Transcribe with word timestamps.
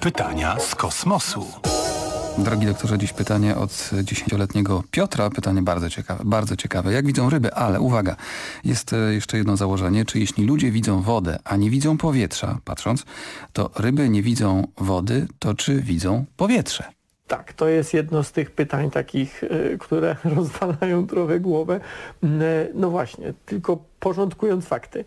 Pytania 0.00 0.56
z 0.60 0.74
kosmosu. 0.74 1.46
Drogi 2.38 2.66
doktorze, 2.66 2.98
dziś 2.98 3.12
pytanie 3.12 3.56
od 3.56 3.90
dziesięcioletniego 4.02 4.82
Piotra. 4.90 5.30
Pytanie 5.30 5.62
bardzo 5.62 5.90
ciekawe, 5.90 6.24
bardzo 6.24 6.56
ciekawe. 6.56 6.92
Jak 6.92 7.06
widzą 7.06 7.30
ryby? 7.30 7.54
Ale 7.54 7.80
uwaga, 7.80 8.16
jest 8.64 8.92
e, 8.92 8.96
jeszcze 9.14 9.36
jedno 9.36 9.56
założenie. 9.56 10.04
Czy 10.04 10.18
jeśli 10.18 10.46
ludzie 10.46 10.70
widzą 10.70 11.02
wodę, 11.02 11.38
a 11.44 11.56
nie 11.56 11.70
widzą 11.70 11.98
powietrza, 11.98 12.58
patrząc, 12.64 13.04
to 13.52 13.70
ryby 13.76 14.08
nie 14.08 14.22
widzą 14.22 14.66
wody, 14.78 15.26
to 15.38 15.54
czy 15.54 15.82
widzą 15.82 16.24
powietrze? 16.36 16.84
Tak, 17.28 17.52
to 17.52 17.68
jest 17.68 17.94
jedno 17.94 18.24
z 18.24 18.32
tych 18.32 18.50
pytań 18.50 18.90
takich, 18.90 19.42
y, 19.42 19.76
które 19.80 20.16
rozwalają 20.36 21.06
trochę 21.06 21.40
głowę. 21.40 21.80
Mm, 22.22 22.42
No 22.74 22.90
właśnie, 22.90 23.32
tylko 23.46 23.84
porządkując 24.00 24.66
fakty. 24.66 25.04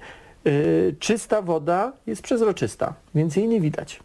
Czysta 1.00 1.42
woda 1.42 1.94
jest 2.08 2.22
przezroczysta, 2.22 2.94
więc 3.16 3.36
jej 3.36 3.48
nie 3.48 3.62
widać. 3.62 4.00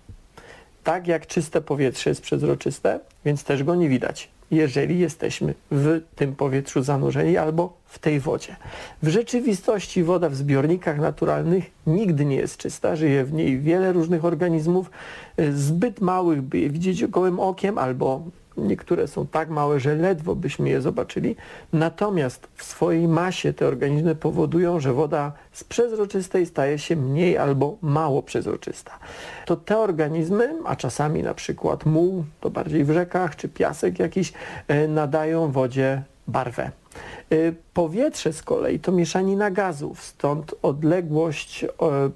Tak 0.88 1.06
jak 1.06 1.26
czyste 1.26 1.60
powietrze 1.60 2.10
jest 2.10 2.22
przezroczyste, 2.22 3.00
więc 3.24 3.44
też 3.44 3.64
go 3.64 3.74
nie 3.74 3.88
widać, 3.88 4.28
jeżeli 4.50 4.98
jesteśmy 4.98 5.54
w 5.70 6.00
tym 6.16 6.36
powietrzu 6.36 6.82
zanurzeni 6.82 7.36
albo 7.36 7.72
w 7.86 7.98
tej 7.98 8.20
wodzie. 8.20 8.56
W 9.02 9.08
rzeczywistości 9.08 10.02
woda 10.02 10.28
w 10.28 10.34
zbiornikach 10.34 10.98
naturalnych 10.98 11.64
nigdy 11.86 12.24
nie 12.24 12.36
jest 12.36 12.56
czysta, 12.56 12.96
żyje 12.96 13.24
w 13.24 13.32
niej 13.32 13.60
wiele 13.60 13.92
różnych 13.92 14.24
organizmów, 14.24 14.90
y, 15.40 15.56
zbyt 15.56 16.00
małych, 16.00 16.42
by 16.42 16.58
je 16.58 16.70
widzieć 16.70 17.06
gołym 17.06 17.40
okiem, 17.40 17.78
albo 17.78 18.22
niektóre 18.58 19.08
są 19.08 19.26
tak 19.26 19.48
małe, 19.48 19.80
że 19.80 19.94
ledwo 19.94 20.34
byśmy 20.34 20.68
je 20.68 20.80
zobaczyli. 20.80 21.36
Natomiast 21.72 22.48
w 22.54 22.64
swojej 22.64 23.08
masie 23.08 23.52
te 23.52 23.66
organizmy 23.66 24.14
powodują, 24.14 24.80
że 24.80 24.92
woda 24.92 25.32
z 25.52 25.64
przezroczystej 25.64 26.46
staje 26.46 26.78
się 26.78 26.96
mniej 26.96 27.38
albo 27.38 27.76
mało 27.82 28.22
przezroczysta. 28.22 28.98
To 29.46 29.56
te 29.56 29.78
organizmy, 29.78 30.54
a 30.64 30.76
czasami 30.76 31.22
na 31.22 31.34
przykład 31.34 31.86
muł, 31.86 32.24
to 32.40 32.50
bardziej 32.50 32.84
w 32.84 32.90
rzekach, 32.90 33.36
czy 33.36 33.48
piasek 33.48 33.98
jakiś, 33.98 34.32
e, 34.68 34.88
nadają 34.88 35.52
wodzie 35.52 36.02
barwę. 36.26 36.70
Y, 37.32 37.54
Powietrze 37.74 38.32
z 38.32 38.42
kolei 38.42 38.80
to 38.80 38.92
mieszanina 38.92 39.50
gazów, 39.50 40.02
stąd 40.02 40.54
odległość 40.62 41.64
e, 41.64 41.68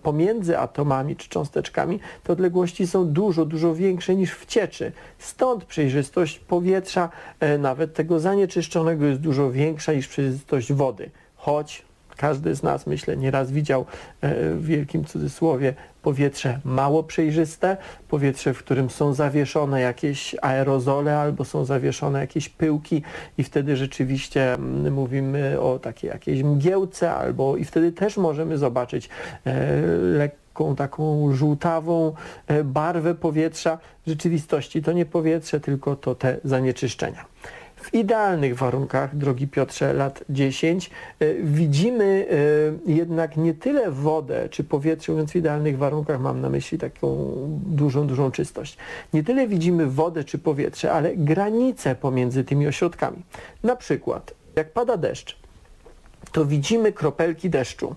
pomiędzy 0.03 0.59
atomami 0.59 1.17
czy 1.17 1.29
cząsteczkami, 1.29 2.01
te 2.25 2.33
odległości 2.33 2.87
są 2.87 3.09
dużo, 3.09 3.45
dużo 3.45 3.75
większe 3.75 4.15
niż 4.15 4.33
w 4.33 4.47
cieczy. 4.47 4.93
Stąd 5.19 5.65
przejrzystość 5.65 6.39
powietrza, 6.39 7.09
e, 7.41 7.59
nawet 7.59 7.95
tego 7.95 8.21
zanieczyszczonego 8.21 9.05
jest 9.05 9.21
dużo 9.21 9.51
większa 9.51 9.93
niż 9.93 10.09
przejrzystość 10.09 10.73
wody. 10.73 11.11
Choć 11.37 11.85
każdy 12.17 12.55
z 12.55 12.63
nas, 12.63 12.87
myślę, 12.87 13.17
nieraz 13.17 13.51
widział 13.51 13.87
e, 14.21 14.55
w 14.55 14.67
wielkim 14.67 15.05
cudzysłowie 15.05 15.75
powietrze 16.03 16.61
mało 16.65 17.03
przejrzyste, 17.03 17.77
powietrze, 18.09 18.55
w 18.55 18.59
którym 18.59 18.91
są 18.91 19.15
zawieszone 19.15 19.81
jakieś 19.81 20.37
aerozole 20.43 21.19
albo 21.19 21.45
są 21.45 21.65
zawieszone 21.65 22.21
jakieś 22.21 22.49
pyłki 22.49 23.03
i 23.39 23.45
wtedy 23.45 23.77
rzeczywiście 23.77 24.55
mm, 24.55 24.93
mówimy 24.93 25.61
o 25.61 25.79
takiej 25.79 26.09
jakiejś 26.09 26.43
mgiełce 26.43 27.13
albo 27.13 27.57
i 27.57 27.65
wtedy 27.65 27.93
też 27.93 28.17
możemy 28.17 28.59
zobaczyć 28.59 29.09
e, 29.45 29.73
lekką 29.97 30.77
taką 30.77 31.33
żółtawą 31.35 32.15
e, 32.47 32.65
barwę 32.65 33.15
powietrza. 33.15 33.79
W 34.07 34.09
rzeczywistości 34.09 34.83
to 34.83 34.93
nie 34.93 35.07
powietrze, 35.07 35.61
tylko 35.61 35.97
to 35.97 36.15
te 36.15 36.37
zanieczyszczenia. 36.45 37.25
W 37.83 37.95
idealnych 37.95 38.57
warunkach, 38.57 39.17
drogi 39.17 39.49
Piotrze, 39.49 39.93
lat 39.93 40.25
10, 40.31 40.91
e, 41.21 41.35
widzimy 41.35 42.27
e, 42.87 42.93
jednak 42.93 43.37
nie 43.37 43.55
tyle 43.55 43.91
wodę 43.91 44.49
czy 44.49 44.65
powietrze, 44.65 45.13
mówiąc 45.13 45.33
w 45.33 45.37
idealnych 45.37 45.79
warunkach 45.79 46.21
mam 46.21 46.41
na 46.41 46.51
myśli 46.51 46.79
taką 46.79 47.35
dużą, 47.67 48.07
dużą 48.07 48.31
czystość. 48.31 48.77
Nie 49.13 49.25
tyle 49.25 49.49
widzimy 49.49 49.87
wodę 49.87 50.25
czy 50.25 50.39
powietrze, 50.39 50.93
ale 50.93 51.17
granice 51.17 51.95
pomiędzy 51.95 52.45
tymi 52.45 52.67
ośrodkami. 52.67 53.23
Na 53.63 53.77
przykład, 53.77 54.35
jak 54.57 54.73
pada 54.73 54.97
deszcz, 54.97 55.37
to 56.33 56.45
widzimy 56.45 56.93
kropelki 56.93 57.51
deszczu, 57.51 57.95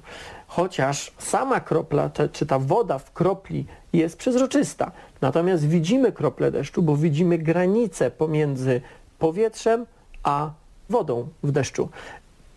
chociaż 0.48 1.14
sama 1.18 1.60
kropla, 1.60 2.12
czy 2.32 2.46
ta 2.46 2.60
woda 2.60 3.00
w 3.00 3.14
kropli 3.14 3.66
jest 3.94 4.18
przezroczysta. 4.18 4.92
Natomiast 5.22 5.68
widzimy 5.68 6.12
krople 6.12 6.52
deszczu, 6.52 6.82
bo 6.82 6.98
widzimy 6.98 7.38
granice 7.38 8.12
pomiędzy 8.12 8.82
powietrzem 9.20 9.86
a 10.24 10.52
wodą 10.90 11.28
w 11.44 11.52
deszczu. 11.52 11.90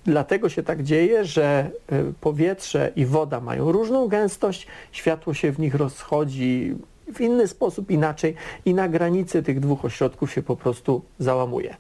Dlatego 0.04 0.48
się 0.48 0.62
tak 0.62 0.82
dzieje, 0.82 1.24
że 1.24 1.70
y, 1.92 2.12
powietrze 2.20 2.92
i 2.96 3.06
woda 3.06 3.40
mają 3.40 3.72
różną 3.72 4.08
gęstość, 4.08 4.66
światło 4.92 5.34
się 5.34 5.52
w 5.52 5.58
nich 5.58 5.74
rozchodzi 5.74 6.74
w 7.14 7.20
inny 7.20 7.48
sposób, 7.48 7.90
inaczej 7.90 8.34
i 8.64 8.74
na 8.74 8.88
granicy 8.88 9.42
tych 9.42 9.60
dwóch 9.60 9.84
ośrodków 9.84 10.32
się 10.32 10.42
po 10.42 10.56
prostu 10.56 11.02
załamuje. 11.18 11.76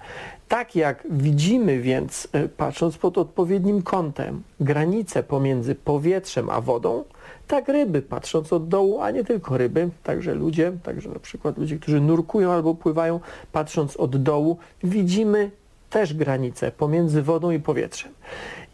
Tak 0.48 0.76
jak 0.76 1.06
widzimy 1.10 1.80
więc, 1.80 2.28
y, 2.34 2.48
patrząc 2.48 2.98
pod 2.98 3.18
odpowiednim 3.18 3.82
kątem, 3.82 4.42
granice 4.60 5.22
pomiędzy 5.22 5.74
powietrzem 5.74 6.50
a 6.50 6.60
wodą, 6.60 7.04
tak 7.48 7.68
ryby, 7.68 8.02
patrząc 8.02 8.52
od 8.52 8.68
dołu, 8.68 9.00
a 9.00 9.10
nie 9.10 9.24
tylko 9.24 9.58
ryby, 9.58 9.88
także 10.02 10.34
ludzie, 10.34 10.72
także 10.82 11.08
na 11.08 11.18
przykład 11.18 11.58
ludzie, 11.58 11.78
którzy 11.78 12.00
nurkują 12.00 12.52
albo 12.52 12.74
pływają, 12.74 13.20
patrząc 13.52 13.96
od 13.96 14.22
dołu, 14.22 14.58
widzimy 14.84 15.50
też 15.90 16.14
granice 16.14 16.72
pomiędzy 16.72 17.22
wodą 17.22 17.50
i 17.50 17.58
powietrzem. 17.58 18.12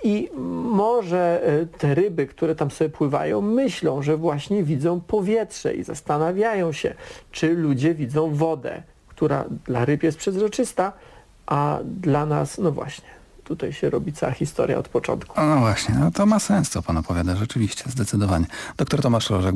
I 0.05 0.31
może 0.71 1.43
e, 1.47 1.67
te 1.67 1.95
ryby, 1.95 2.27
które 2.27 2.55
tam 2.55 2.71
sobie 2.71 2.91
pływają, 2.91 3.41
myślą, 3.41 4.03
że 4.03 4.17
właśnie 4.17 4.63
widzą 4.63 5.01
powietrze 5.01 5.75
i 5.75 5.85
zastanawiają 5.85 6.73
się, 6.73 6.95
czy 7.33 7.55
ludzie 7.55 7.95
widzą 7.95 8.35
wodę, 8.35 8.83
która 9.09 9.45
dla 9.67 9.85
ryb 9.85 10.03
jest 10.03 10.19
przezroczysta, 10.19 10.93
a 11.47 11.79
dla 11.85 12.27
nas, 12.27 12.59
no 12.59 12.73
właśnie, 12.73 13.09
tutaj 13.45 13.73
się 13.73 13.91
robi 13.91 14.13
cała 14.13 14.33
historia 14.33 14.79
od 14.79 14.89
początku. 14.89 15.41
No 15.41 15.59
właśnie, 15.59 15.95
no 16.01 16.11
to 16.11 16.27
ma 16.27 16.39
sens, 16.39 16.71
co 16.71 16.83
pan 16.83 16.97
opowiada, 16.97 17.37
rzeczywiście, 17.37 17.85
zdecydowanie. 17.87 18.47
Doktor 18.77 19.03
Tomasz 19.03 19.31
Rożek, 19.31 19.55